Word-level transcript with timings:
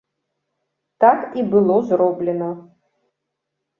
Так 1.03 1.19
і 1.41 1.45
было 1.51 1.75
зроблена. 1.93 2.51